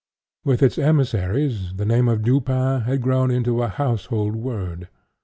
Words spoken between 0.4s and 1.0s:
With its